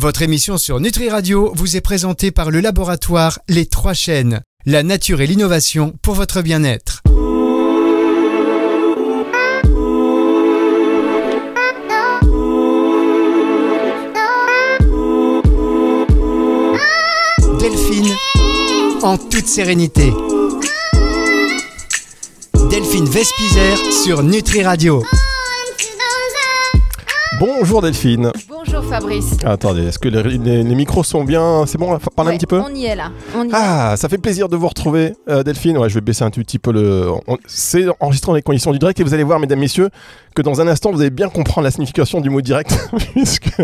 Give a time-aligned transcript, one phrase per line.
[0.00, 4.40] Votre émission sur Nutri Radio vous est présentée par le laboratoire Les Trois Chaînes.
[4.64, 7.02] La nature et l'innovation pour votre bien-être.
[17.60, 18.16] Delphine,
[19.02, 20.14] en toute sérénité.
[22.70, 25.04] Delphine Vespizer sur Nutri Radio.
[27.38, 28.32] Bonjour Delphine.
[28.72, 29.36] Bonjour Fabrice.
[29.44, 31.64] Attendez, est-ce que les, les- les micros sont bien?
[31.66, 32.60] C'est bon, parle un Ouais, petit peu?
[32.60, 33.10] On y est là.
[33.36, 33.52] On y est.
[33.52, 35.76] Ah, ça fait plaisir de vous retrouver, euh, Delphine.
[35.76, 37.10] Ouais, je vais baisser un tout petit peu le.
[37.26, 39.88] on- C'est enregistré dans les conditions du direct et vous allez voir, mesdames, messieurs,
[40.36, 42.70] que dans un instant, vous allez bien comprendre la signification du mot direct,
[43.12, 43.60] puisque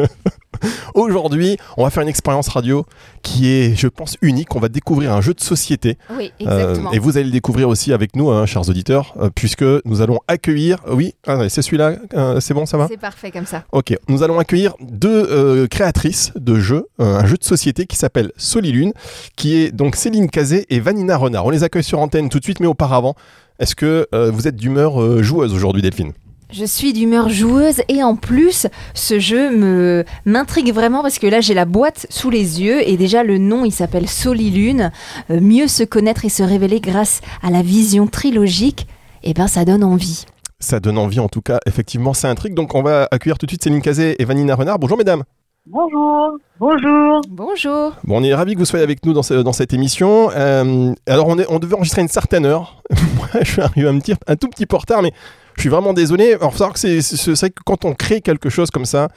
[0.94, 2.84] aujourd'hui, on va faire une expérience radio
[3.22, 4.54] qui est, je pense, unique.
[4.56, 5.98] On va découvrir un jeu de société.
[6.16, 6.92] Oui, Euh, exactement.
[6.92, 10.20] et vous allez le découvrir aussi avec nous, hein, chers auditeurs, euh, puisque nous allons
[10.28, 10.78] accueillir.
[10.88, 11.94] Oui, ah c'est celui-là.
[12.14, 12.86] euh, c'est bon, ça va?
[12.88, 13.64] C'est parfait comme ça.
[13.72, 18.92] Ok, nous allons accueillir deux créatrices de jeux, un jeu de société qui s'appelle Solilune,
[19.36, 21.46] qui est donc Céline Cazé et Vanina Renard.
[21.46, 23.14] On les accueille sur antenne tout de suite, mais auparavant,
[23.58, 26.12] est-ce que vous êtes d'humeur joueuse aujourd'hui, Delphine?
[26.52, 31.40] Je suis d'humeur joueuse et en plus, ce jeu me m'intrigue vraiment parce que là,
[31.40, 34.92] j'ai la boîte sous les yeux et déjà le nom, il s'appelle Solilune.
[35.30, 38.86] Euh, mieux se connaître et se révéler grâce à la vision trilogique,
[39.24, 40.24] et ben ça donne envie.
[40.60, 42.54] Ça donne envie en tout cas, effectivement, c'est un truc.
[42.54, 44.78] Donc on va accueillir tout de suite Céline Cazé et Vanina Renard.
[44.78, 45.24] Bonjour mesdames
[45.68, 47.20] Bonjour, bonjour.
[47.28, 47.92] Bonjour.
[48.04, 50.30] Bon, on est ravis que vous soyez avec nous dans, ce- dans cette émission.
[50.36, 52.84] Euh, alors, on, est, on devait enregistrer à une certaine heure.
[53.16, 55.10] Moi, je suis arrivé un, petit, un tout petit peu en retard, mais
[55.56, 56.34] je suis vraiment désolé.
[56.34, 59.08] Alors, savoir que c'est, vrai que quand on crée quelque chose comme ça,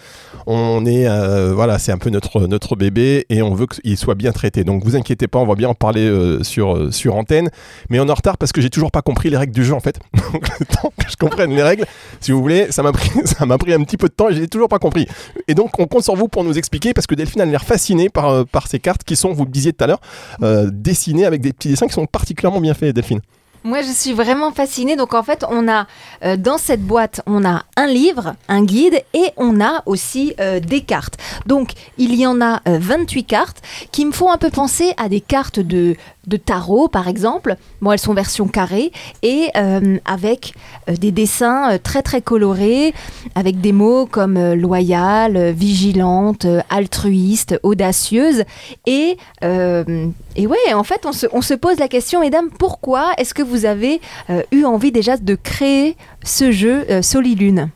[0.48, 4.16] on est, euh, voilà, c'est un peu notre, notre bébé et on veut qu'il soit
[4.16, 4.64] bien traité.
[4.64, 7.50] Donc, vous inquiétez pas, on va bien en parler euh, sur, euh, sur antenne.
[7.90, 9.74] Mais on est en retard parce que j'ai toujours pas compris les règles du jeu,
[9.74, 10.00] en fait.
[10.34, 11.86] Donc, le temps que je comprenne les règles,
[12.20, 13.10] si vous voulez, ça m'a pris,
[13.60, 15.08] pris un petit peu de temps et j'ai toujours pas compris.
[15.48, 18.10] Et donc, on compte sur vous pour nous expliquer parce que Delphine a l'air fascinée
[18.10, 20.02] par, euh, par ces cartes qui sont, vous le disiez tout à l'heure,
[20.42, 23.22] euh, dessinées avec des petits dessins qui sont particulièrement bien faits, Delphine.
[23.66, 24.96] Moi, je suis vraiment fascinée.
[24.96, 25.86] Donc, en fait, on a
[26.24, 30.62] euh, dans cette boîte, on a un livre, un guide et on a aussi euh,
[30.62, 31.18] des cartes.
[31.46, 33.62] Donc, il y en a euh, 28 cartes
[33.92, 35.98] qui me font un peu penser à des cartes de,
[36.28, 37.58] de tarot, par exemple.
[37.82, 38.94] Bon, elles sont version carrée
[39.24, 40.54] et euh, avec
[40.88, 42.94] des dessins très très colorés,
[43.36, 48.44] avec des mots comme loyale, vigilante, altruiste, audacieuse.
[48.86, 53.34] Et, et ouais, en fait, on se, on se pose la question, mesdames, pourquoi est-ce
[53.34, 57.70] que vous avez euh, eu envie déjà de créer ce jeu euh, Solilune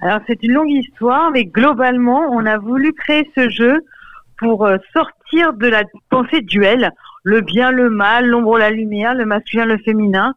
[0.00, 3.84] Alors c'est une longue histoire, mais globalement, on a voulu créer ce jeu
[4.38, 9.26] pour euh, sortir de la pensée duel, le bien, le mal, l'ombre, la lumière, le
[9.26, 10.34] masculin, le féminin.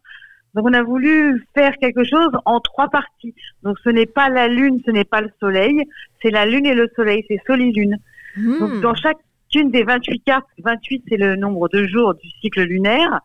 [0.54, 3.34] Donc on a voulu faire quelque chose en trois parties.
[3.64, 5.84] Donc ce n'est pas la lune, ce n'est pas le soleil,
[6.22, 7.98] c'est la lune et le soleil, c'est solilune.
[8.38, 8.60] Hmm.
[8.60, 13.20] Donc dans chacune des 28 cartes, 28 c'est le nombre de jours du cycle lunaire,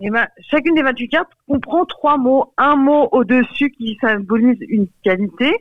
[0.00, 2.52] et ben, chacune des 28 cartes comprend trois mots.
[2.56, 5.52] Un mot au-dessus qui symbolise une qualité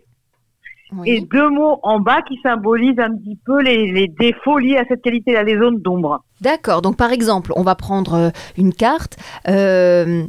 [0.95, 1.09] Oui.
[1.09, 4.85] et deux mots en bas qui symbolisent un petit peu les, les défauts liés à
[4.88, 6.23] cette qualité-là, les zones d'ombre.
[6.41, 9.17] D'accord, donc par exemple, on va prendre euh, une carte.
[9.50, 10.23] euh,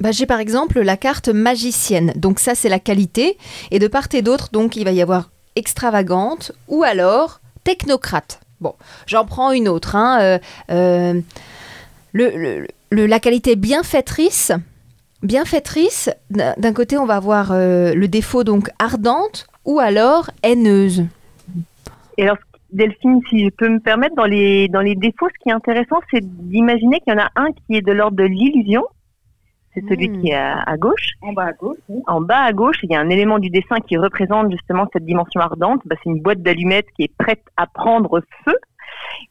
[0.00, 3.38] bah, J'ai par exemple la carte magicienne, donc ça c'est la qualité.
[3.70, 8.40] Et de part et d'autre, donc il va y avoir extravagante ou alors technocrate.
[8.60, 8.74] Bon,
[9.06, 9.94] j'en prends une autre.
[9.96, 10.38] hein, euh,
[10.70, 11.20] euh,
[12.12, 14.52] le, le- le- la qualité bienfaitrice.
[15.22, 21.04] Bienfaitrice, d'un côté on va avoir euh, le défaut donc ardente ou alors haineuse.
[22.16, 22.38] Et alors,
[22.72, 25.96] Delphine, si je peux me permettre, dans les, dans les défauts, ce qui est intéressant,
[26.10, 28.84] c'est d'imaginer qu'il y en a un qui est de l'ordre de l'illusion.
[29.74, 30.20] C'est celui Hmm.
[30.22, 31.10] qui est à, à gauche.
[31.20, 31.78] En bas à gauche.
[32.06, 35.04] En bas à gauche, il y a un élément du dessin qui représente justement cette
[35.04, 35.80] dimension ardente.
[35.84, 38.56] Bah, c'est une boîte d'allumettes qui est prête à prendre feu.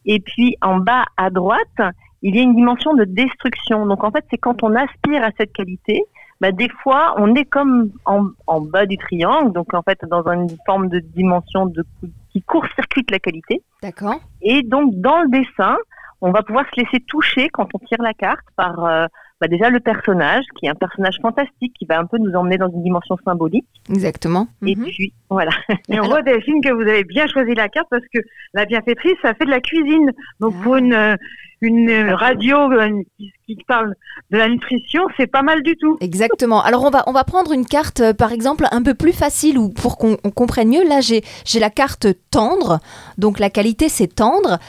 [0.06, 1.81] Et puis en bas à droite,
[2.22, 3.85] il y a une dimension de destruction.
[3.85, 6.02] Donc en fait, c'est quand on aspire à cette qualité,
[6.41, 10.24] bah, des fois, on est comme en, en bas du triangle, donc en fait dans
[10.29, 11.84] une forme de dimension de,
[12.31, 13.62] qui court-circuite la qualité.
[13.81, 15.78] D'accord Et donc, dans le dessin,
[16.22, 19.05] on va pouvoir se laisser toucher quand on tire la carte par euh,
[19.41, 22.58] bah, déjà le personnage, qui est un personnage fantastique, qui va un peu nous emmener
[22.58, 23.66] dans une dimension symbolique.
[23.90, 24.47] Exactement.
[24.66, 24.84] Et Mhm.
[24.85, 25.52] puis, voilà.
[25.90, 28.20] Et on voit, Delphine, que vous avez bien choisi la carte parce que
[28.53, 30.11] la bienfaitrice, ça fait de la cuisine.
[30.41, 30.64] Donc, Ah.
[30.64, 31.16] pour une, euh,
[31.61, 33.96] une euh, radio euh, qui, qui parle
[34.32, 35.97] de la nutrition, c'est pas mal du tout.
[36.02, 36.61] Exactement.
[36.61, 39.58] Alors on va on va prendre une carte euh, par exemple un peu plus facile
[39.58, 40.88] ou pour qu'on on comprenne mieux.
[40.88, 42.79] Là j'ai j'ai la carte tendre.
[43.17, 44.59] Donc la qualité c'est tendre.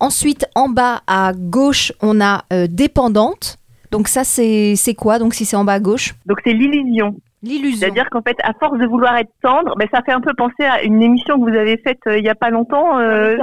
[0.00, 3.58] Ensuite en bas à gauche on a euh, dépendante.
[3.90, 5.18] Donc ça c'est c'est quoi?
[5.18, 6.14] Donc si c'est en bas à gauche?
[6.26, 7.16] Donc, c'est l'illusion.
[7.42, 7.78] L'illusion.
[7.80, 10.64] C'est-à-dire qu'en fait, à force de vouloir être tendre, ben, ça fait un peu penser
[10.64, 13.36] à une émission que vous avez faite euh, il y a pas longtemps euh,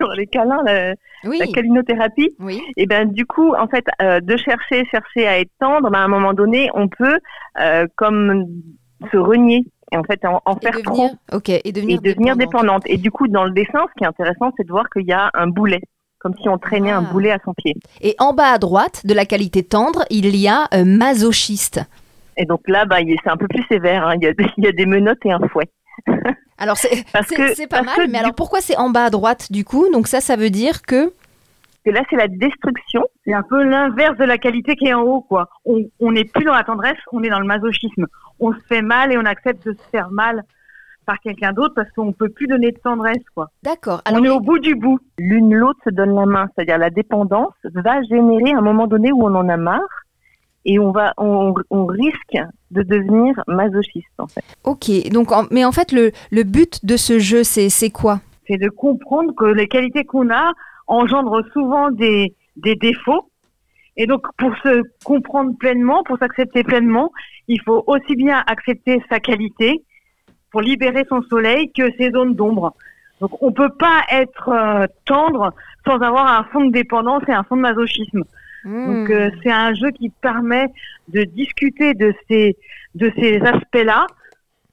[0.00, 0.94] sur les câlins, la,
[1.24, 1.38] Oui.
[1.38, 1.46] la.
[2.40, 2.60] Oui.
[2.76, 6.04] Et ben du coup, en fait, euh, de chercher, chercher à être tendre, ben, à
[6.04, 7.18] un moment donné, on peut
[7.60, 8.46] euh, comme
[9.12, 12.08] se renier et en fait en, en Et faire devenir, trop ok, et devenir, et
[12.08, 12.38] devenir dépendante.
[12.38, 12.82] dépendante.
[12.86, 15.12] Et du coup, dans le dessin, ce qui est intéressant, c'est de voir qu'il y
[15.12, 15.80] a un boulet,
[16.18, 17.12] comme si on traînait un Ah.
[17.12, 17.74] boulet à son pied.
[18.00, 21.80] Et en bas à droite de la qualité tendre, il y a euh, masochiste.
[22.38, 24.06] Et donc là, bah, c'est un peu plus sévère.
[24.06, 24.14] hein.
[24.16, 25.68] Il, y a des, il y a des menottes et un fouet.
[26.58, 29.52] Alors c'est que- pas parce mal, que mais alors pourquoi c'est en bas à droite
[29.52, 29.86] du coup?
[29.92, 31.12] Donc ça, ça veut dire que
[31.84, 33.02] Et là, c'est la destruction.
[33.24, 35.48] C'est un peu l'inverse de la qualité qui est en haut, quoi.
[35.64, 38.06] On n'est plus dans la tendresse, on est dans le masochisme.
[38.40, 40.42] On se fait mal et on accepte de se faire mal
[41.06, 43.46] par quelqu'un d'autre parce qu'on peut plus donner de tendresse, quoi.
[43.62, 44.02] d'accord.
[44.12, 44.98] On est au bout du bout.
[45.18, 49.22] L'une l'autre se donne la main, c'est-à-dire la dépendance va générer un moment donné où
[49.24, 50.04] on en a marre
[50.70, 52.36] et on va, on, on risque
[52.70, 54.44] de devenir masochiste en fait.
[54.64, 54.84] ok.
[55.10, 58.20] Donc en- mais en fait le, le but de ce jeu, c'est c'est quoi?
[58.46, 60.52] C'est de comprendre que les qualités qu'on a
[60.86, 63.24] engendrent souvent des, des défauts.
[64.00, 67.10] Et donc, pour se comprendre pleinement, pour s'accepter pleinement,
[67.48, 69.82] il faut aussi bien accepter sa qualité
[70.50, 72.74] pour libérer son soleil que ses zones d'ombre.
[73.20, 75.52] Donc, on peut pas être euh, tendre
[75.84, 78.22] sans avoir un fond de dépendance et un fond de masochisme.
[78.84, 79.12] Donc Hmm.
[79.12, 80.66] euh, c'est un jeu qui permet
[81.08, 82.56] de discuter de ces
[82.94, 84.06] de ces aspects-là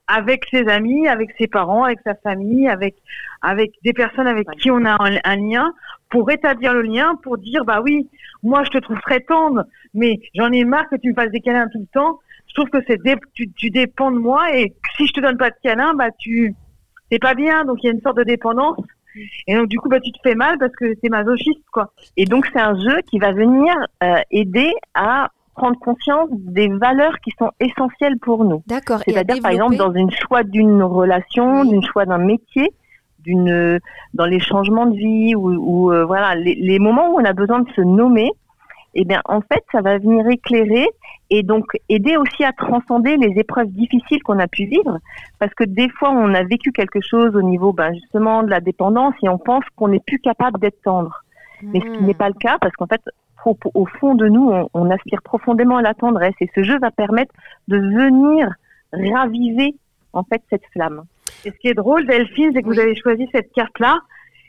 [0.07, 2.95] avec ses amis, avec ses parents, avec sa famille, avec
[3.41, 5.73] avec des personnes avec qui on a un, un lien
[6.09, 8.07] pour établir le lien, pour dire bah oui,
[8.43, 9.63] moi je te trouve très tendre,
[9.93, 12.19] mais j'en ai marre que tu me fasses des câlins tout le temps.
[12.47, 12.99] Je trouve que c'est
[13.33, 16.53] tu, tu dépends de moi et si je te donne pas de câlins, bah tu
[17.09, 17.65] t'es pas bien.
[17.65, 18.77] Donc il y a une sorte de dépendance.
[19.47, 21.91] Et donc du coup bah tu te fais mal parce que t'es masochiste quoi.
[22.17, 23.73] Et donc c'est un jeu qui va venir
[24.03, 28.61] euh, aider à prendre conscience des valeurs qui sont essentielles pour nous.
[28.67, 28.99] D'accord.
[29.07, 31.69] C'est-à-dire par exemple dans une choix d'une relation, Oui.
[31.69, 32.71] d'une choix d'un métier,
[33.19, 33.79] d'une
[34.13, 37.33] dans les changements de vie ou, ou, euh, voilà les, les moments où on a
[37.33, 38.31] besoin de se nommer,
[38.95, 40.87] eh bien en fait ça va venir éclairer
[41.29, 44.99] et donc aider aussi à transcender les épreuves difficiles qu'on a pu vivre
[45.39, 48.59] parce que des fois on a vécu quelque chose au niveau ben justement de la
[48.61, 51.23] dépendance et on pense qu'on n'est plus capable d'être tendre
[51.61, 52.05] mais ce qui Hmm.
[52.07, 53.01] n'est pas le cas parce qu'en fait
[53.45, 56.77] au, au fond de nous on, on aspire profondément à la tendresse et ce jeu
[56.79, 57.33] va permettre
[57.67, 58.49] de venir
[58.93, 59.75] raviver
[60.13, 61.03] en fait cette flamme.
[61.43, 62.75] Et ce qui est drôle, Delphine, c'est que Oui.
[62.75, 63.99] vous avez choisi cette carte-là.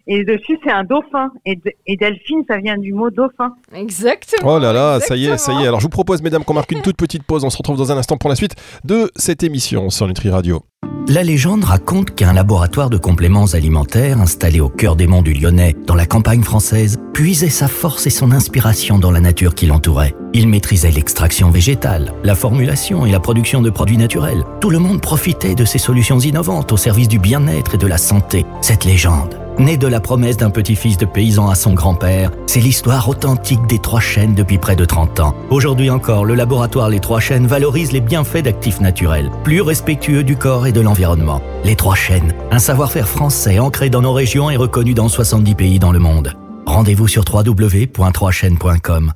[0.09, 1.31] Et dessus, c'est un dauphin.
[1.45, 3.53] Et, de- et Delphine, ça vient du mot dauphin.
[3.75, 4.55] Exactement.
[4.55, 5.67] Oh là là, ça y est, ça y est.
[5.67, 7.45] Alors je vous propose, mesdames, qu'on marque une toute petite pause.
[7.45, 8.55] On se retrouve dans un instant pour la suite
[8.85, 10.63] de cette émission sur Nutri Radio.
[11.09, 15.77] La légende raconte qu'un laboratoire de compléments alimentaires installé au cœur des monts du Lyonnais,
[15.87, 20.15] dans la campagne française, puisait sa force et son inspiration dans la nature qui l'entourait.
[20.33, 24.43] Il maîtrisait l'extraction végétale, la formulation et la production de produits naturels.
[24.61, 27.99] Tout le monde profitait de ces solutions innovantes au service du bien-être et de la
[27.99, 28.45] santé.
[28.61, 33.09] Cette légende, née de la promesse d'un petit-fils de paysan à son grand-père, c'est l'histoire
[33.09, 35.35] authentique des Trois Chênes depuis près de 30 ans.
[35.51, 40.37] Aujourd'hui encore, le laboratoire Les Trois Chênes valorise les bienfaits d'actifs naturels, plus respectueux du
[40.37, 41.41] corps et de l'environnement.
[41.65, 45.79] Les Trois Chênes, un savoir-faire français ancré dans nos régions et reconnu dans 70 pays
[45.79, 46.33] dans le monde.
[46.67, 49.13] Rendez-vous sur www.3chaînes.com.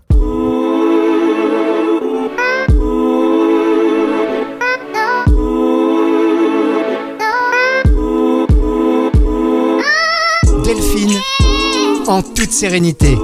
[12.10, 13.16] en toute sérénité.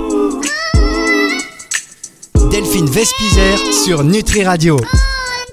[2.52, 4.76] Delphine Vespizer sur Nutri Radio.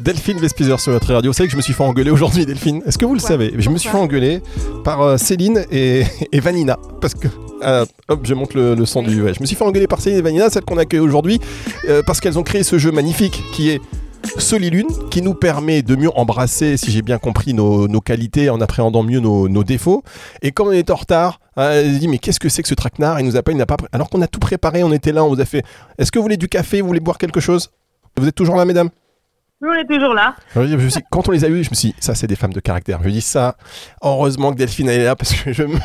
[0.01, 1.31] Delphine Vespizer sur notre radio.
[1.31, 2.83] Vous savez que je me suis fait engueuler aujourd'hui, Delphine.
[2.85, 3.51] Est-ce que vous le savez?
[3.57, 4.41] Je me suis fait engueuler
[4.83, 6.77] par euh, Céline et, et Vanina.
[7.01, 7.27] Parce que.
[7.63, 9.23] euh, hop, je monte le, le son du.
[9.23, 9.33] ouais.
[9.33, 11.39] Je me suis fait engueuler par Céline et Vanina, celles qu'on accueille aujourd'hui,
[11.89, 13.81] euh, parce qu'elles ont créé ce jeu magnifique qui est
[14.37, 18.61] Solilune, qui nous permet de mieux embrasser, si j'ai bien compris, nos, nos qualités en
[18.61, 20.03] appréhendant mieux nos, nos défauts.
[20.43, 22.74] Et comme on est en retard, euh, elle dit Mais qu'est-ce que c'est que ce
[22.74, 23.19] traquenard?
[23.19, 23.77] Il nous appelle, il n'a pas.
[23.91, 25.63] Alors qu'on a tout préparé, on était là, on vous a fait
[25.98, 26.81] Est-ce que vous voulez du café?
[26.81, 27.72] Vous voulez boire quelque chose?
[28.17, 28.89] Vous êtes toujours là, mesdames?
[29.70, 30.36] On est toujours là.
[30.55, 32.27] je me suis dit, quand on les a eus, je me suis dit, ça, c'est
[32.27, 33.00] des femmes de caractère.
[33.01, 33.55] Je me dis ça,
[34.01, 35.77] heureusement que Delphine elle est là parce que je me.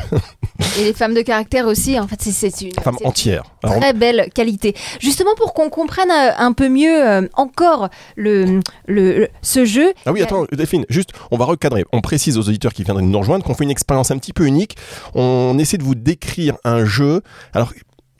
[0.79, 3.43] Et les femmes de caractère aussi, en fait, c'est- une Femme une entière.
[3.63, 4.75] Alors, très belle qualité.
[4.99, 9.93] Justement pour qu'on comprenne euh, un peu mieux euh, encore le, le- ce jeu.
[10.05, 11.85] Ah oui, attends, Delphine, juste, on va recadrer.
[11.91, 14.45] On précise aux auditeurs qui viendraient nous rejoindre qu'on fait une expérience un petit peu
[14.45, 14.77] unique.
[15.15, 17.21] On essaie de vous décrire un jeu.
[17.53, 17.73] Alors,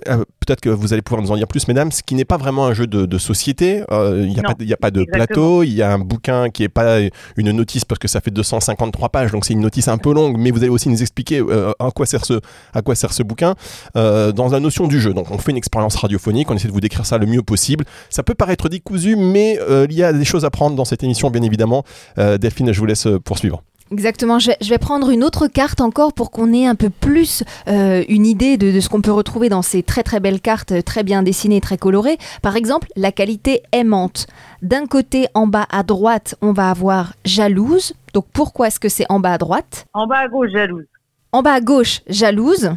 [0.07, 2.37] euh, peut-être que vous allez pouvoir nous en dire plus, mesdames, ce qui n'est pas
[2.37, 3.83] vraiment un jeu de, de société.
[3.91, 5.25] Euh, Il n'y a, a pas de exactement.
[5.25, 6.99] plateau, il y a un bouquin qui n'est pas
[7.37, 10.37] une notice parce que ça fait 253 pages, donc c'est une notice un peu longue,
[10.37, 12.39] mais vous allez aussi nous expliquer euh, à, quoi sert ce,
[12.73, 13.55] à quoi sert ce bouquin
[13.95, 15.13] euh, dans la notion du jeu.
[15.13, 17.85] Donc on fait une expérience radiophonique, on essaie de vous décrire ça le mieux possible.
[18.09, 21.03] Ça peut paraître décousu, mais euh, il y a des choses à prendre dans cette
[21.03, 21.83] émission, bien évidemment.
[22.17, 23.61] Euh, Delphine, je vous laisse poursuivre.
[23.91, 28.03] Exactement, je vais, prendre une autre carte encore pour qu'on ait un peu plus euh,
[28.07, 30.81] une idée de, de ce qu'on peut retrouver dans ces très très belles cartes, euh,
[30.83, 32.17] très bien dessinées, très colorées.
[32.43, 34.27] Par exemple, la qualité aimante.
[34.61, 37.93] D'un côté, en bas à droite, on va avoir jalouse.
[38.13, 39.87] Donc pourquoi est-ce que c'est en bas à droite?
[39.93, 40.85] En bas à gauche, jalouse.
[41.31, 42.71] En bas à gauche, jalouse.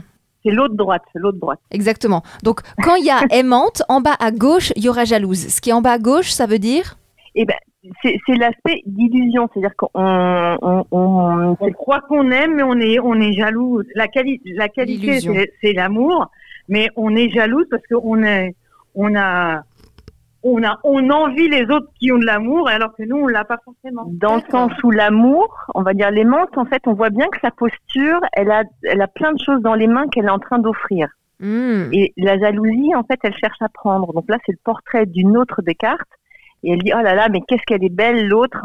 [0.45, 1.61] C'est l'autre droite, c'est l'autre droite.
[1.71, 2.23] Exactement.
[2.43, 5.49] Donc quand il y a aimante, en bas à gauche, il y aura jalouse.
[5.49, 6.97] Ce qui est en bas à gauche, ça veut dire?
[7.35, 7.57] Et ben,
[8.03, 13.15] c'est l'aspect d'illusion, c'est-à-dire qu'on on, on- On croit qu'on aime, mais on est, on
[13.15, 13.83] est jaloux.
[13.95, 15.21] La, quali- la qualité,
[15.61, 16.31] c'est l'amour,
[16.69, 18.55] mais on est jalouse parce qu'on est,
[18.95, 19.63] on a,
[20.45, 23.45] on a, on envie les autres qui ont de l'amour, alors que nous, on l'a
[23.45, 24.05] pas forcément.
[24.09, 27.39] Dans le sens où l'amour, on va dire l'aimante, en fait, on voit bien que
[27.41, 30.39] sa posture, elle a, elle a plein de choses dans les mains qu'elle est en
[30.41, 31.09] train d'offrir.
[31.41, 31.89] Hmm.
[31.93, 34.13] Et la jalousie, en fait, elle cherche à prendre.
[34.13, 36.09] Donc là, c'est le portrait d'une autre des cartes.
[36.65, 38.59] Et elle dit, oh là là, mais qu'est-ce qu'elle est belle, l'autre.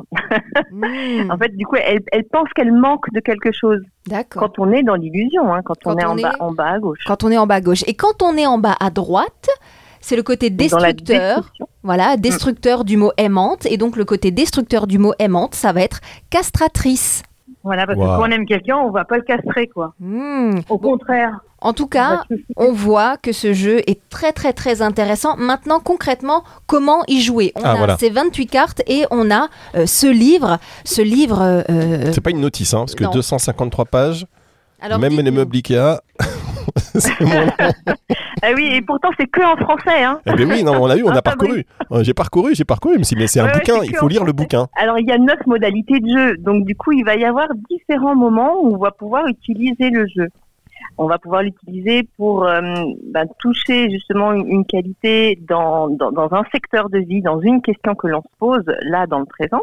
[0.71, 0.83] Hmm.
[1.31, 3.81] En fait, du coup, elle, elle pense qu'elle manque de quelque chose.
[4.07, 4.43] D'accord.
[4.43, 6.51] Quand on est dans l'illusion, hein, quand, Quand on est, on en, est- bas, en
[6.53, 6.99] bas à gauche.
[7.07, 7.83] Quand on est en bas à gauche.
[7.87, 9.49] Et quand on est en bas à droite,
[9.99, 11.51] c'est le côté destructeur.
[11.83, 13.65] Voilà, destructeur du mot aimante.
[13.65, 15.99] Et donc le côté destructeur du mot aimante, ça va être
[16.29, 17.23] castratrice.
[17.63, 18.05] Voilà, parce Wow.
[18.05, 19.93] que quand on aime quelqu'un, on va pas le castrer, quoi.
[19.99, 20.59] Hmm.
[20.69, 21.39] Au Bon, contraire.
[21.61, 22.23] En tout cas,
[22.55, 25.35] on voit que ce jeu est très très très intéressant.
[25.37, 27.51] Maintenant, concrètement, comment y jouer?
[27.55, 27.97] On Ah, a voilà.
[27.97, 30.59] ces 28 cartes et on a euh, ce livre.
[30.85, 31.41] Ce livre.
[31.41, 33.11] euh, C'est pas une notice, hein, parce que non.
[33.11, 34.25] 253 pages,
[34.81, 35.99] alors même les meubles Ikea.
[36.95, 37.47] c'est mon nom.
[38.43, 40.03] Ah oui, et pourtant, c'est que en français.
[40.03, 40.19] Hein.
[40.27, 41.65] Eh ben oui, non, on l'a vu, on Ah, a parcouru.
[41.91, 44.23] Euh, J'ai parcouru, j'ai parcouru, mais c'est- mais c'est un Ouais, bouquin, il faut lire
[44.23, 44.67] le bouquin.
[44.79, 46.37] Alors, il y a neuf modalités de jeu.
[46.37, 50.05] Donc, du coup, il va y avoir différents moments où on va pouvoir utiliser le
[50.15, 50.27] jeu.
[50.97, 52.61] On va pouvoir l'utiliser pour euh,
[53.03, 57.93] ben, toucher justement une, qualité dans, dans, dans un secteur de vie, dans une question
[57.93, 59.61] que l'on se pose là dans le présent.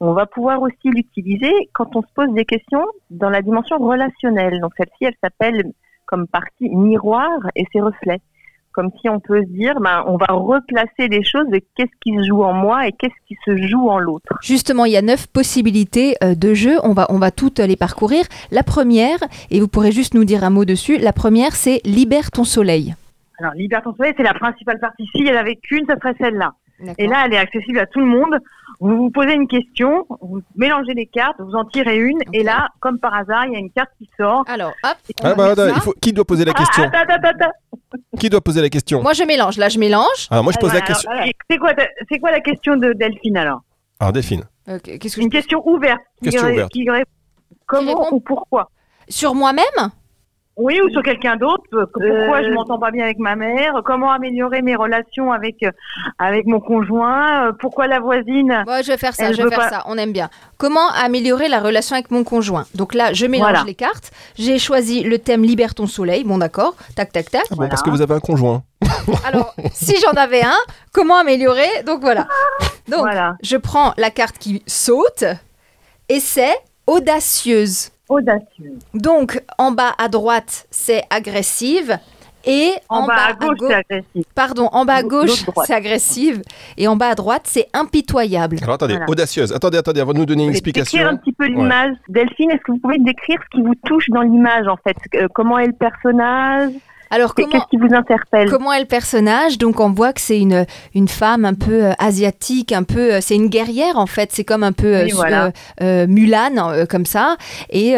[0.00, 4.60] On va pouvoir aussi l'utiliser quand on se pose des questions dans la dimension relationnelle.
[4.60, 5.72] Donc celle-ci, elle s'appelle
[6.06, 8.20] comme partie miroir et ses reflets.
[8.74, 12.16] Comme si on peut se dire, ben, on va replacer les choses de qu'est-ce qui
[12.16, 14.34] se joue en moi et qu'est-ce qui se joue en l'autre.
[14.42, 16.76] Justement, il y a neuf possibilités euh, de jeu.
[16.82, 18.24] On va, on va toutes les parcourir.
[18.50, 19.18] La première,
[19.50, 22.94] et vous pourrez juste nous dire un mot dessus, la première, c'est Libère ton soleil.
[23.38, 25.06] Alors, Libère ton soleil, c'est la principale partie.
[25.14, 26.54] Si elle avait qu'une, ce serait celle-là.
[26.98, 28.38] Et là, elle est accessible à tout le monde.
[28.86, 32.68] Vous vous posez une question, vous mélangez les cartes, vous en tirez une, et là,
[32.80, 34.44] comme par hasard, il y a une carte qui sort.
[34.46, 34.96] Alors, hop.
[35.22, 35.76] Ah bah, mettre attends, ça.
[35.76, 35.94] il faut...
[36.02, 37.98] Qui doit poser la question Ah, attends, attends, attends.
[38.20, 39.56] Qui doit poser la question Moi, je mélange.
[39.56, 40.28] Là, je mélange.
[40.30, 41.10] Alors moi je pose la question.
[41.50, 41.72] C'est quoi,
[42.10, 43.62] c'est quoi la question de Delphine alors
[44.00, 45.28] Alors Delphine, que Une je...
[45.28, 46.00] question ouverte.
[46.22, 46.70] qui Question ouverte.
[46.70, 47.04] qui ré-
[47.66, 48.70] Comment répond ou pourquoi
[49.08, 49.64] Sur moi-même
[50.56, 51.64] Oui, ou sur quelqu'un d'autre.
[51.74, 53.82] euh, Pourquoi Euh, je m'entends pas bien avec ma mère?
[53.84, 55.72] Comment améliorer mes relations avec euh,
[56.18, 57.48] avec mon conjoint?
[57.48, 59.82] Euh, Pourquoi la voisine Ouais, je vais faire ça, Elle je vais faire pas- ça.
[59.86, 60.30] On aime bien.
[60.56, 62.66] Comment améliorer la relation avec mon conjoint?
[62.76, 63.64] Donc là, je mélange Voilà.
[63.66, 64.12] les cartes.
[64.36, 66.22] J'ai choisi le thème Libère ton soleil.
[66.22, 66.74] Bon, d'accord.
[66.94, 67.42] Tac, tac, tac.
[67.50, 68.62] bon, parce que vous avez un conjoint.
[69.26, 70.56] Alors, si j'en avais un,
[70.92, 71.82] comment améliorer?
[71.84, 72.28] Donc voilà.
[72.88, 75.24] Donc, Voilà, je prends la carte qui saute
[76.08, 76.54] et c'est
[76.86, 77.88] audacieuse.
[78.08, 78.74] Audacieux.
[78.94, 81.98] Donc, en bas à droite, c'est agressive.
[82.46, 84.24] Et En, bas, à gauche, gau- c'est agressif.
[84.34, 86.42] pardon, en bas à gauche, c'est agressive.
[86.76, 88.58] Et en bas à droite, c'est impitoyable.
[88.62, 89.08] Alors attendez, Voilà.
[89.10, 89.50] audacieuse.
[89.50, 90.98] Attendez, attendez, avant de nous donner une Vous pouvez explication.
[90.98, 91.94] Décrire un petit peu l'image.
[92.10, 95.26] Delphine, est-ce que vous pouvez décrire ce qui vous touche dans l'image en fait Euh,
[95.34, 96.72] Comment est le personnage?
[97.14, 98.50] Alors, comment, Qu'est-ce qui vous interpelle?
[98.50, 99.56] Comment est le personnage?
[99.58, 100.66] Donc on voit que c'est une,
[100.96, 104.30] une femme un peu euh, asiatique, un peu, euh, c'est une guerrière en fait.
[104.32, 105.52] C'est comme un peu euh, Oui, voilà.
[105.80, 107.36] Mulan comme ça.
[107.70, 107.94] Et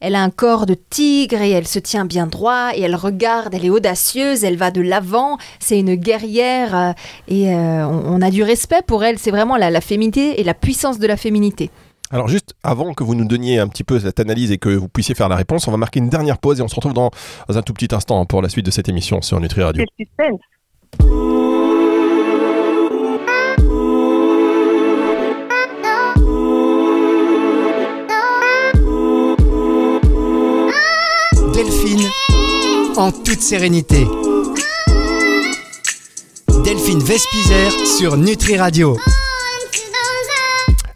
[0.00, 3.54] elle a un corps de tigre et elle se tient bien droit et elle regarde,
[3.54, 5.38] elle est audacieuse, elle va de l'avant.
[5.60, 6.94] C'est une guerrière
[7.26, 9.18] et on, on a du respect pour elle.
[9.18, 11.70] C'est vraiment la, la féminité et la puissance de la féminité.
[12.10, 14.88] Alors juste avant que vous nous donniez un petit peu cette analyse et que vous
[14.88, 17.10] puissiez faire la réponse, on va marquer une dernière pause et on se retrouve dans,
[17.48, 19.84] dans un tout petit instant pour la suite de cette émission sur Nutri Radio.
[31.52, 32.08] Delphine,
[32.96, 34.06] en toute sérénité.
[36.64, 38.96] Delphine Vespizer sur Nutri Radio.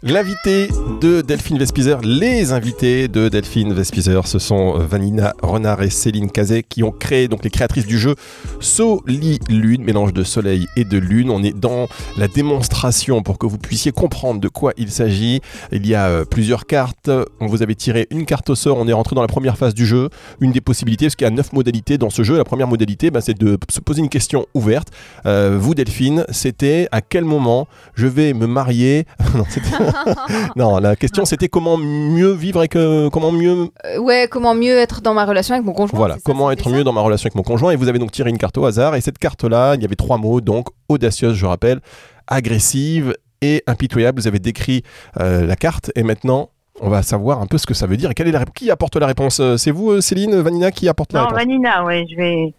[0.05, 0.67] L'invité
[0.99, 6.61] de Delphine Vespizer, les invités de Delphine Vespizer, ce sont Vanina Renard et Céline Cazet
[6.61, 8.15] qui ont créé, donc les créatrices du jeu
[8.59, 11.29] Soli Lune, mélange de soleil et de lune.
[11.29, 15.39] On est dans la démonstration pour que vous puissiez comprendre de quoi il s'agit.
[15.71, 17.09] Il y a euh, plusieurs cartes.
[17.39, 18.77] On vous avait tiré une carte au sort.
[18.79, 20.09] On est rentré dans la première phase du jeu.
[20.41, 22.35] Une des possibilités, parce qu'il y a neuf modalités dans ce jeu.
[22.35, 24.89] La première modalité, bah, c'est de se poser une question ouverte.
[25.25, 29.05] Euh, vous, Delphine, c'était à quel moment je vais me marier?
[30.55, 34.77] non, la question c'était comment mieux vivre avec euh, comment mieux Euh, ouais, comment mieux
[34.77, 36.75] être dans ma relation avec mon conjoint voilà ça, comment être ça.
[36.75, 37.71] mieux dans ma relation avec mon conjoint.
[37.71, 38.95] Et vous avez donc tiré une carte au hasard.
[38.95, 41.79] Et cette carte là il y avait trois mots donc audacieuse je rappelle
[42.27, 44.19] agressive et impitoyable.
[44.19, 44.83] Vous avez décrit
[45.19, 45.91] euh, la carte.
[45.95, 46.49] Et maintenant
[46.81, 48.09] on va savoir un peu ce que ça veut dire.
[48.11, 51.13] Et quelle est la qui apporte la réponse Euh, c'est vous Céline Vanina qui apporte
[51.13, 51.39] la Non, réponse?
[51.39, 52.53] Vanina, ouais, je vais,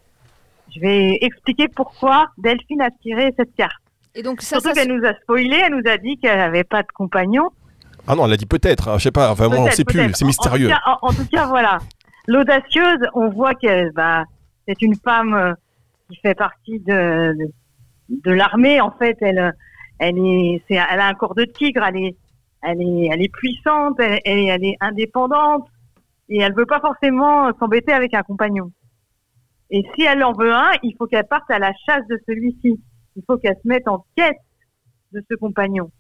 [0.75, 3.73] je vais expliquer pourquoi Delphine a tiré cette carte.
[4.15, 6.65] Et donc ça, Surtout ça qu'elle nous a spoilé, elle nous a dit qu'elle n'avait
[6.65, 7.51] pas de compagnon.
[8.07, 10.13] ah non elle a dit peut-être hein, je sais pas enfin bon, on sait plus
[10.15, 11.79] c'est mystérieux En, tout cas, en- en tout cas, voilà.
[12.27, 14.25] L'audacieuse, on voit qu'elle, bah,
[14.67, 15.53] c'est une femme euh,
[16.09, 17.51] qui fait partie de, de,
[18.09, 18.81] de l'armée.
[18.81, 19.53] En fait, elle,
[19.99, 21.83] elle est, c'est, elle a un corps de tigre.
[21.87, 22.17] Elle est,
[22.63, 23.99] elle est, elle est puissante.
[24.01, 25.67] Elle, elle, est- elle est indépendante
[26.31, 28.71] et elle veut pas forcément s'embêter avec un compagnon.
[29.71, 32.81] Et si elle en veut un, il faut qu'elle parte à la chasse de celui-ci.
[33.17, 34.37] Il faut qu'elle se mette en quête
[35.13, 35.91] de ce compagnon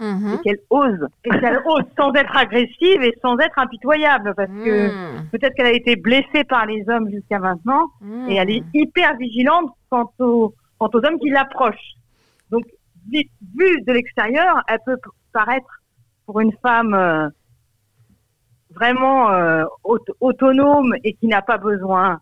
[0.00, 0.34] Mhm.
[0.34, 1.06] et qu'elle ose.
[1.24, 5.28] Et qu'elle ose sans être agressive et sans être impitoyable parce que Mhm.
[5.32, 8.28] peut-être qu'elle a été blessée par les hommes jusqu'à maintenant Mhm.
[8.28, 11.94] et elle est hyper vigilante quant aux, quant aux hommes qui l'approchent.
[12.50, 12.64] Donc,
[13.10, 14.98] vue de l'extérieur, elle peut
[15.32, 15.82] paraître
[16.26, 17.28] pour une femme euh,
[18.70, 22.20] vraiment euh, aut- autonome et qui n'a pas besoin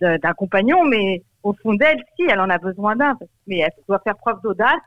[0.00, 3.16] d'un compagnon, mais au fond d'elle, si, elle en a besoin d'un.
[3.46, 4.80] Mais elle doit faire preuve d'audace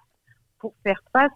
[0.59, 1.31] pour faire face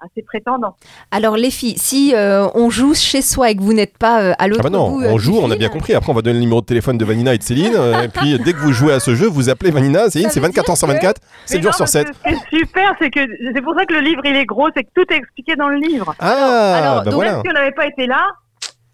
[0.00, 0.76] à ses prétendants.
[1.12, 4.32] Alors les filles, si euh, on joue chez soi et que vous n'êtes pas euh,
[4.38, 5.94] à l'autre Ah bah non, bout, euh, on joue, on a bien compris.
[5.94, 7.72] Après, on va donner le numéro de téléphone de Vanina et de Céline.
[7.74, 10.10] euh, et puis, dès que vous jouez à ce jeu, vous appelez Vanina.
[10.10, 12.08] Céline, c'est veut 24 dire ans sur 24, 7 Mais jours sur parce 7.
[12.08, 12.20] que Ce
[12.50, 13.20] qui est super, c'est que
[13.54, 15.68] c'est pour ça que le livre il est gros, c'est que tout est expliqué dans
[15.68, 16.14] le livre.
[16.18, 17.40] Ah, alors, bah donc, voilà.
[17.42, 18.26] Si on n'avait pas été là,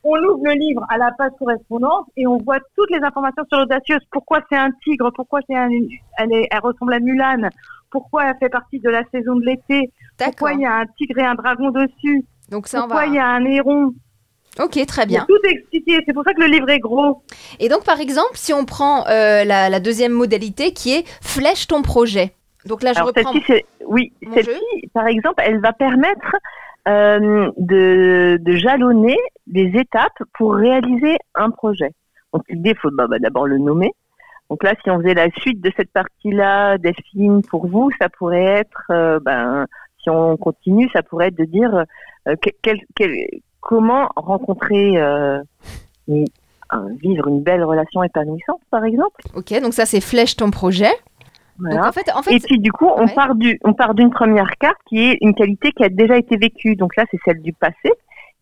[0.04, 3.58] on ouvre le livre à la page correspondante et on voit toutes les informations sur
[3.60, 4.00] l'audacieuse.
[4.10, 5.10] Pourquoi c'est un tigre?
[5.14, 5.68] Pourquoi c'est un,
[6.18, 7.48] elle, est, elle ressemble à Mulan?
[7.90, 9.90] Pourquoi elle fait partie de la saison de l'été?
[10.16, 12.24] Pourquoi il y a un tigre et un dragon dessus?
[12.50, 13.06] Donc ça on Pourquoi va.
[13.08, 13.92] il y a un héron?
[14.60, 15.24] Ok, très bien.
[15.28, 16.02] Tout est expliqué.
[16.06, 17.22] C'est pour ça que le livre est gros.
[17.60, 21.66] Et donc par exemple, si on prend euh, la, la deuxième modalité qui est flèche
[21.68, 22.32] ton projet.
[22.66, 23.32] Donc là je Alors reprends.
[23.46, 26.36] c'est oui, mon celle-ci, par exemple, elle va permettre
[26.90, 31.92] euh, de, jalonner des étapes pour réaliser un projet.
[32.32, 33.92] Donc l'idée, il faut bah, bah, d'abord le nommer.
[34.48, 38.44] Donc là, si on faisait la suite de cette partie-là, Delphine, pour vous, ça pourrait
[38.44, 39.66] être, euh, ben,
[40.02, 41.84] si on continue, ça pourrait être de dire
[42.28, 42.34] euh,
[43.60, 45.00] comment rencontrer,
[46.08, 49.20] vivre une belle relation épanouissante, par exemple.
[49.34, 50.90] Ok, donc ça c'est flèche ton projet.
[51.60, 51.76] Voilà.
[51.76, 53.14] Donc en fait, en fait, Et puis du coup, on Ouais.
[53.14, 56.36] part du, on part d'une première carte qui est une qualité qui a déjà été
[56.36, 56.74] vécue.
[56.76, 57.92] Donc là, c'est celle du passé,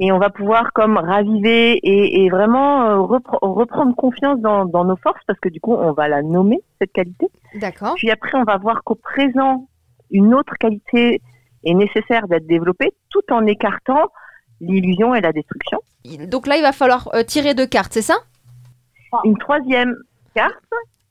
[0.00, 4.84] et on va pouvoir comme raviver et, et vraiment euh, repre- reprendre confiance dans, dans
[4.84, 7.26] nos forces parce que du coup, on va la nommer cette qualité.
[7.56, 7.94] d'accord.
[7.96, 9.66] Puis après, on va voir qu'au présent,
[10.10, 11.20] une autre qualité
[11.64, 14.06] est nécessaire d'être développée, tout en écartant
[14.60, 15.80] l'illusion et la destruction.
[16.28, 18.14] Donc là il va falloir euh, tirer deux cartes, c'est ça?
[19.24, 19.94] Une troisième
[20.34, 20.54] carte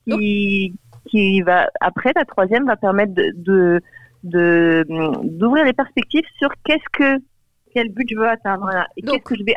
[0.10, 0.74] qui,
[1.10, 3.82] qui va après la troisième va permettre de de-
[4.24, 4.84] de
[5.24, 7.22] d'ouvrir les perspectives sur qu'est-ce que
[7.78, 9.54] Quel but je veux atteindre et Donc- que je vais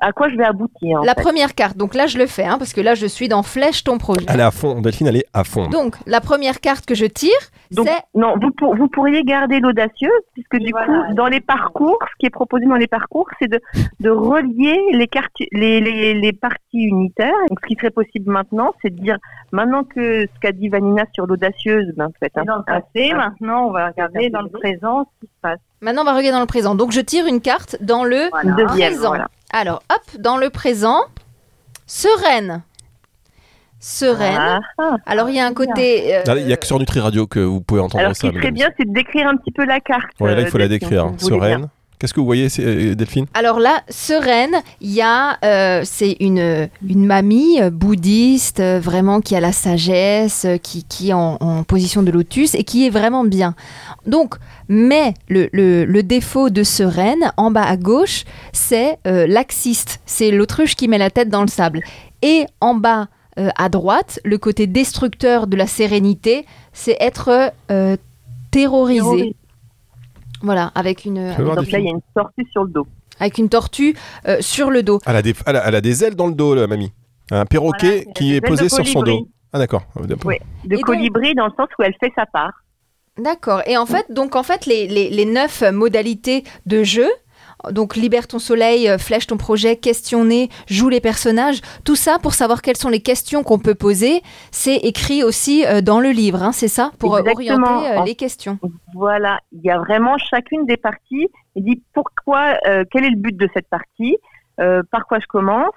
[0.00, 1.00] à quoi je vais aboutir.
[1.00, 1.22] en La fait.
[1.22, 1.76] première carte.
[1.76, 4.26] Donc là je le fais, hein, parce que là je suis dans flèche ton projet.
[4.28, 4.80] Elle est à fond.
[4.80, 5.66] Delphine, elle est à fond.
[5.68, 7.30] Donc la première carte que je tire,
[7.72, 7.84] c'est
[8.14, 10.86] non, vous, pour- vous pourriez garder l'audacieuse, puisque du voilà.
[11.08, 13.60] coup, dans les parcours, ce qui est proposé dans les parcours, c'est de,
[13.98, 17.32] de relier les, cartes, les, les, les parties unitaires.
[17.48, 19.16] Donc, ce qui serait possible maintenant, c'est de dire,
[19.50, 23.12] maintenant que ce qu'a dit Vanina sur l'audacieuse, ben, faites Et un, dans le passé,
[23.14, 25.58] maintenant, on va regarder dans le présent ce qui se passe.
[25.84, 26.74] Maintenant, on va regarder dans le présent.
[26.74, 28.64] Donc, je tire une carte dans le Voilà.
[28.64, 29.08] présent.
[29.08, 29.28] Voilà.
[29.52, 31.00] Alors, hop, dans le présent,
[31.86, 32.62] sereine.
[33.80, 34.38] Sereine.
[34.38, 34.96] Ah, ah.
[35.04, 36.16] Alors, il y a un côté.
[36.16, 38.22] euh, Là, Il n'y a que sur Nutri Radio que vous pouvez entendre Alors, ce
[38.22, 38.30] ça.
[38.30, 40.04] qui serait bien, c'est de décrire un petit peu la carte.
[40.20, 41.08] Ouais, là, il euh, faut la décrire.
[41.10, 41.18] bien.
[41.18, 41.68] Sereine.
[42.04, 43.24] Qu'est-ce que vous voyez, euh, Delphine?
[43.32, 49.34] Alors là, sereine, il y a, euh, c'est une, une mamie euh, bouddhiste, vraiment qui
[49.34, 53.24] a la sagesse, qui, qui est en, en position de lotus et qui est vraiment
[53.24, 53.54] bien.
[54.06, 54.34] Donc,
[54.68, 60.00] mais le, le- le défaut de sereine, en bas à gauche, c'est euh, laxiste.
[60.04, 61.80] C'est l'autruche qui met la tête dans le sable.
[62.20, 67.96] Et en bas euh, à droite, le côté destructeur de la sérénité, c'est être euh,
[68.50, 69.34] terrorisé.
[70.44, 72.86] Voilà, avec une, Donc là, il y a une tortue sur le dos.
[73.18, 73.96] avec une tortue
[74.28, 75.00] euh, sur le dos.
[75.06, 76.92] Elle a, des, elle, a, elle a des ailes dans le dos, la mamie.
[77.30, 79.28] Un perroquet Voilà, qui est posé sur son dos.
[79.52, 79.82] Ah d'accord.
[79.96, 80.06] Oui.
[80.06, 80.14] De
[80.74, 82.52] Et donc- colibri dans le sens où elle fait sa part.
[83.18, 83.62] D'accord.
[83.66, 87.08] Et en fait, donc en fait, les, les, les neuf modalités de jeu.
[87.72, 92.34] Donc libère ton soleil, euh, flèche ton projet, questionner, joue les personnages, tout ça pour
[92.34, 96.42] savoir quelles sont les questions qu'on peut poser, c'est écrit aussi euh, dans le livre,
[96.42, 97.76] hein, c'est ça, pour euh, Exactement.
[97.78, 98.58] orienter En- les questions.
[98.94, 101.28] Voilà, il y a vraiment chacune des parties.
[101.56, 104.16] Il dit pourquoi, euh, quel est le but de cette partie,
[104.60, 105.70] euh, par quoi je commence.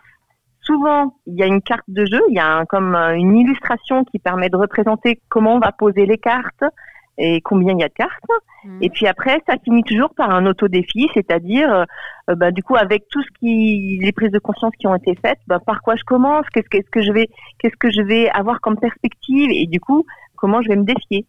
[0.62, 4.04] Souvent, il y a une carte de jeu, il y a un- comme une illustration
[4.04, 6.64] qui permet de représenter comment on va poser les cartes
[7.18, 8.24] et combien il y a de cartes.
[8.64, 8.80] Mhm.
[8.82, 11.86] Et puis après, ça finit toujours par un autodéfi, c'est-à-dire,
[12.30, 15.16] euh, bah, du coup, avec tout ce qui, les prises de conscience qui ont été
[15.16, 18.62] faites, bah, par quoi je commence, qu'est-ce que, je vais, qu'est-ce que je vais avoir
[18.62, 21.26] comme perspective, et du coup, comment je vais me défier.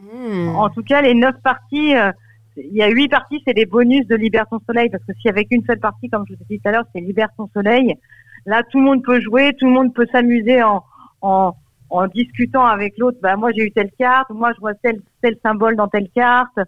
[0.00, 0.54] Hmm.
[0.54, 2.12] En tout cas, les neuf parties, euh,
[2.56, 5.26] il y a huit parties, c'est des bonus de Libère ton soleil, parce que s'il
[5.26, 7.28] y avait qu'une seule partie, comme je vous ai dit tout à l'heure, c'est Libère
[7.36, 7.94] ton soleil.
[8.46, 10.84] Là, tout le monde peut jouer, tout le monde peut s'amuser en,
[11.20, 11.54] en,
[11.90, 13.18] en discutant avec l'autre.
[13.22, 16.58] Bah, moi, j'ai eu telle carte, moi, je vois tel, tel symbole dans telle carte.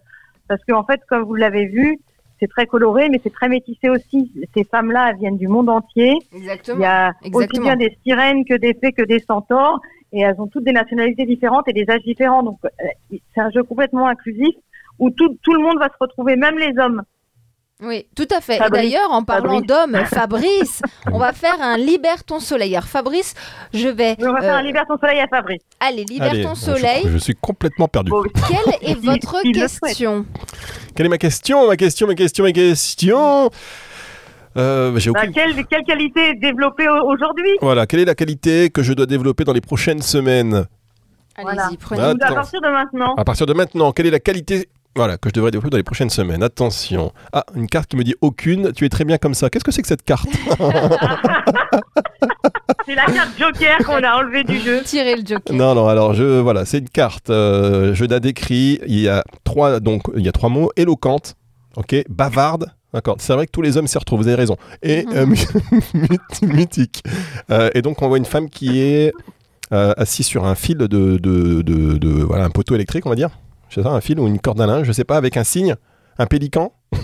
[0.47, 1.99] Parce qu'en fait, comme vous l'avez vu,
[2.39, 4.31] c'est très coloré, mais c'est très métissé aussi.
[4.55, 6.17] Ces femmes-là, elles viennent du monde entier.
[6.31, 6.81] Il Exactement.
[6.81, 9.79] y a aussi bien des sirènes que des fées que des centaures.
[10.11, 12.41] Et elles ont toutes des nationalités différentes et des âges différents.
[12.41, 14.55] Donc, euh, c'est un jeu complètement inclusif
[14.97, 17.03] où tout, tout le monde va se retrouver, même les hommes.
[17.81, 18.59] Oui, tout à fait.
[18.71, 19.67] D'ailleurs, en parlant Fabrice.
[19.67, 20.81] d'hommes, Fabrice,
[21.13, 22.75] on va faire un libère ton soleil.
[22.75, 23.33] Alors Fabrice,
[23.73, 25.61] je vais on va faire euh, un Libère ton soleil à Fabrice.
[25.79, 27.03] allez libère Allez, ton soleil.
[27.05, 28.09] Je, suis complètement perdu.
[28.11, 30.25] Bon, Quelle est votre question?
[30.93, 31.67] Quelle est ma question?
[31.67, 33.49] Ma question, ma question, ma question
[34.57, 35.33] Euh, J'ai Bah, aucune.
[35.33, 37.57] quelle, quelle qualité développer au- aujourd'hui?
[37.61, 40.65] Voilà, quelle est la qualité que je dois développer dans les prochaines semaines?
[41.37, 41.69] Allez-y, Voilà.
[41.79, 42.01] prenez.
[42.01, 44.67] Ah, Ou à partir de maintenant À partir de maintenant, quelle est la qualité
[44.99, 47.13] voilà, que je devrais développer dans les prochaines semaines Attention.
[47.31, 49.49] Ah, une carte qui me dit aucune, tu es très bien comme ça.
[49.49, 50.27] Qu'est-ce que c'est que cette carte
[52.85, 54.81] C'est la carte Joker qu'on a enlevée du jeu.
[54.83, 55.55] Tirez le joker.
[55.55, 57.29] Non, non, alors je voilà, c'est une carte.
[57.29, 58.79] euh, je la décris.
[58.87, 61.35] Il y a trois donc il y a trois mots éloquente,
[61.77, 62.71] ok, bavarde.
[62.93, 64.57] D'accord, c'est vrai que tous les hommes s'y retrouvent, vous avez raison.
[64.81, 67.03] Et euh, myth- mythique.
[67.51, 69.13] Euh, et donc on voit une femme qui est
[69.71, 73.15] euh, assise sur un fil de, de, de, de- voilà un poteau électrique, on va
[73.15, 73.29] dire.
[73.69, 75.75] C'est ça, un fil ou une corde à linge, je sais pas, avec un signe,
[76.17, 76.73] un pélican,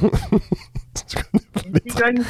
[1.88, 2.23] Cigogne.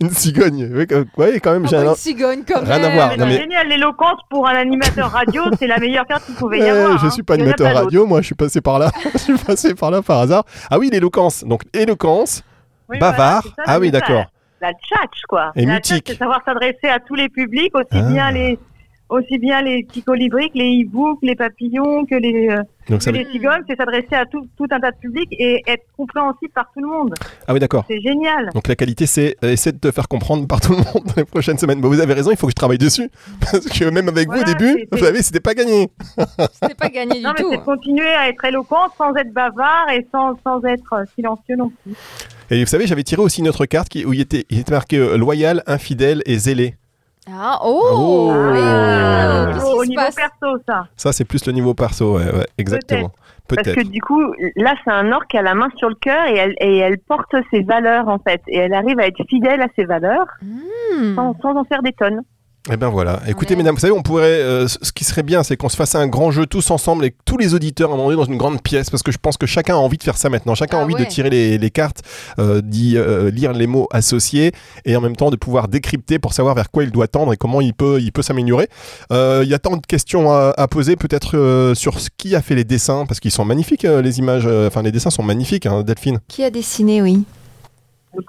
[0.00, 0.70] une cigogne.
[0.74, 1.84] Oui, ouais, quand même, j'ai Ah, un.
[1.90, 2.94] une cigogne quand Rien à même.
[2.94, 3.08] voir.
[3.10, 6.58] Mais non, mais- génial, l'éloquence pour un animateur radio, c'est la meilleure carte qu'il pouvait
[6.60, 6.98] y avoir.
[6.98, 7.10] je hein.
[7.10, 8.90] suis pas Il animateur pas radio, moi je suis passé par là.
[9.12, 10.44] je suis passé par là par hasard.
[10.70, 11.44] Ah oui, l'éloquence.
[11.44, 12.42] Donc éloquence,
[12.88, 13.42] Oui, bavard.
[13.42, 14.24] voilà, ça, ah oui, d'accord.
[14.60, 15.52] la tchatch, quoi.
[15.56, 16.04] Et La mutique.
[16.04, 18.02] tête, c'est savoir s'adresser à tous les publics, aussi Ah.
[18.02, 18.58] bien les
[19.12, 22.56] aussi bien les petits colibris que les hiboux, que les papillons, que les, euh,
[22.88, 25.28] Donc que ça veut- les cigognes, c'est s'adresser à tout, tout un tas de publics
[25.32, 27.14] et être compréhensible par tout le monde.
[27.46, 27.84] Ah oui, d'accord.
[27.88, 28.50] C'est génial.
[28.54, 31.14] Donc la qualité, c'est euh, essayer de te faire comprendre par tout le monde dans
[31.16, 31.80] les prochaines semaines.
[31.80, 33.10] Bon, vous avez raison, il faut que je travaille dessus.
[33.40, 35.88] Parce que même avec vous au début, c'est- vous c'est- savez, c'était pas gagné.
[36.60, 37.50] C'était pas gagné du Non, mais tout.
[37.50, 41.56] c'est de continuer à être éloquent sans être bavard et sans, sans être euh, silencieux
[41.56, 41.94] non plus.
[42.50, 44.72] Et vous savez, j'avais tiré aussi une autre carte qui, où il était, il était
[44.72, 46.74] marqué euh, loyal, infidèle et zélé.
[47.30, 48.32] Ah, oh, Oh.
[48.34, 49.50] Ah.
[49.74, 50.86] au se niveau passe perso, ça.
[50.96, 53.10] Ça, c'est plus le niveau perso, ouais, ouais, exactement.
[53.48, 53.76] Parce Peut-être.
[53.82, 54.22] que du coup,
[54.56, 56.98] là, c'est un orc qui a la main sur le cœur et elle, et elle
[56.98, 58.40] porte ses valeurs, en fait.
[58.48, 61.14] Et elle arrive à être fidèle à ses valeurs Hmm.
[61.14, 62.22] sans, sans en faire des tonnes.
[62.70, 63.20] Eh ben voilà.
[63.26, 63.58] Écoutez, Ouais.
[63.58, 64.22] mesdames, vous savez, on pourrait.
[64.40, 67.12] euh, ce qui serait bien, c'est qu'on se fasse un grand jeu tous ensemble et
[67.24, 69.36] tous les auditeurs à un moment donné dans une grande pièce, parce que je pense
[69.36, 70.54] que chacun a envie de faire ça maintenant.
[70.54, 71.04] Chacun a Ah envie ouais.
[71.04, 72.02] de tirer les, les cartes,
[72.38, 74.52] euh, d'y euh, lire les mots associés
[74.84, 77.36] et en même temps de pouvoir décrypter pour savoir vers quoi il doit tendre et
[77.36, 78.68] comment il peut, il peut s'améliorer.
[79.12, 82.36] Euh, Il y a tant de questions à, à poser, peut-être euh, sur ce qui
[82.36, 84.44] a fait les dessins, parce qu'ils sont magnifiques, euh, les images.
[84.46, 86.20] euh, Enfin, les dessins sont magnifiques, hein, Delphine.
[86.28, 87.24] Qui a dessiné, oui?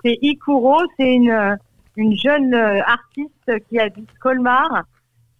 [0.04, 1.56] C'est Ikuro, c'est une,
[1.96, 4.84] une jeune euh, artiste qui habite Colmar,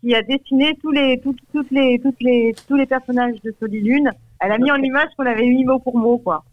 [0.02, 4.12] qui a dessiné tous les, toutes, toutes les, toutes les, tous les personnages de Solilune.
[4.40, 6.44] Elle a mis en image qu'on avait mis mot pour mot, quoi.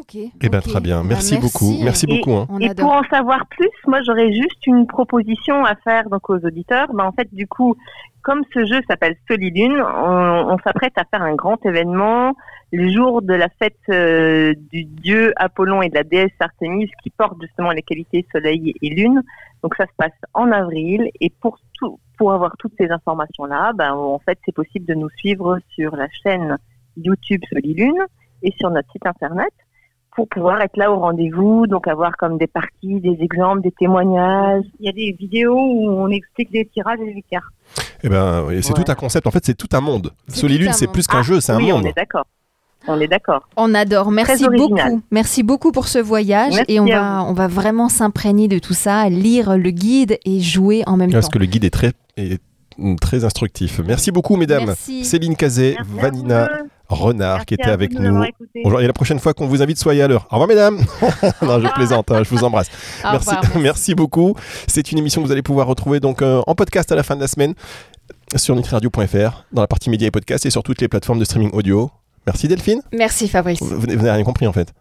[0.00, 0.16] Ok.
[0.16, 1.02] Eh ben très bien.
[1.02, 1.78] Bah, Merci, beaucoup.
[1.82, 2.32] Merci Et- beaucoup.
[2.32, 2.48] hein.
[2.60, 6.92] Et pour en savoir plus, moi, j'aurais juste une proposition à faire donc aux auditeurs.
[6.92, 7.76] Ben, en fait, du coup,
[8.22, 12.34] comme ce jeu s'appelle Solilune, on, on s'apprête à faire un grand événement
[12.72, 17.10] le jour de la fête euh, du dieu Apollon et de la déesse Artémis qui
[17.10, 19.22] porte justement les qualités soleil et lune.
[19.62, 23.72] Donc ça se passe en avril et pour tout, pour avoir toutes ces informations là,
[23.74, 26.58] ben en fait c'est possible de nous suivre sur la chaîne
[26.96, 28.02] YouTube Solilune
[28.42, 29.52] et sur notre site internet
[30.14, 34.64] pour pouvoir être là au rendez-vous, donc avoir comme des parties, des exemples, des témoignages.
[34.80, 37.44] Il y a des vidéos où on explique les tirages et les cartes.
[38.02, 38.84] Eh ben, c'est Ouais.
[38.84, 39.26] tout un concept.
[39.26, 40.12] En fait, c'est tout un monde.
[40.28, 41.82] Un c'est plus qu'un Ah, jeu, c'est un oui, monde.
[41.84, 42.26] on est d'accord.
[42.86, 43.48] On est d'accord.
[43.56, 44.10] On adore.
[44.10, 45.00] Merci beaucoup.
[45.10, 48.74] Merci beaucoup pour ce voyage Merci et on va, on va vraiment s'imprégner de tout
[48.74, 51.32] ça, lire le guide et jouer en même Parce temps.
[51.32, 52.40] que le guide est très, est
[53.00, 53.80] très instructif.
[53.86, 54.66] Merci beaucoup, mesdames.
[54.66, 55.04] Merci.
[55.04, 56.68] Céline Cazet, Vanina vous.
[56.88, 58.24] Renard Merci qui était avec nous.
[58.54, 60.26] et la prochaine fois qu'on vous invite, soyez à l'heure.
[60.30, 60.78] Au revoir, mesdames.
[61.42, 62.70] non, je plaisante, hein, je vous embrasse.
[63.02, 63.58] Merci, revoir, merci.
[63.58, 64.34] merci beaucoup.
[64.66, 67.16] C'est une émission que vous allez pouvoir retrouver donc euh, en podcast à la fin
[67.16, 67.54] de la semaine
[68.36, 71.50] sur nutriradio.fr, dans la partie médias et podcasts et sur toutes les plateformes de streaming
[71.52, 71.90] audio.
[72.26, 72.80] Merci Delphine.
[72.92, 73.60] Merci Fabrice.
[73.60, 74.72] Vous, vous n'avez rien compris en fait.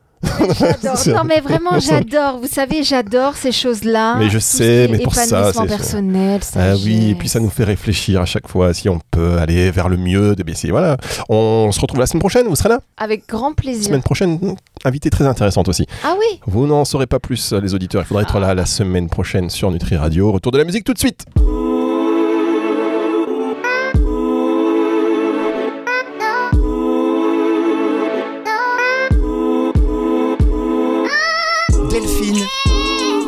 [0.59, 1.15] J'adore.
[1.17, 2.39] Non mais vraiment j'adore.
[2.39, 4.15] Vous savez j'adore ces choses-là.
[4.17, 6.41] Mais je sais, mais pour ça, c'est- personnel.
[6.55, 9.71] Ah oui, et puis ça nous fait réfléchir à chaque fois si on peut aller
[9.71, 10.35] vers le mieux.
[10.35, 10.97] De, c'est- voilà.
[11.29, 12.79] On se retrouve la semaine prochaine, vous serez là?
[12.97, 13.85] Avec grand plaisir.
[13.85, 14.55] Semaine prochaine, hmm,
[14.85, 15.85] invité très intéressante aussi.
[16.03, 16.39] Ah oui.
[16.45, 18.03] Vous n'en saurez pas plus, les auditeurs.
[18.03, 20.31] Il faudra être là la semaine prochaine sur Nutri Radio.
[20.31, 21.25] Retour de la musique tout de suite.